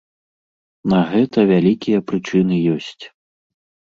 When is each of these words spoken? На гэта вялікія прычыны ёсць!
На 0.93 1.01
гэта 1.11 1.39
вялікія 1.51 1.99
прычыны 2.11 2.55
ёсць! 2.77 3.03